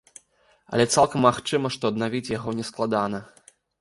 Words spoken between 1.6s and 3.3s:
што аднавіць яго не складана.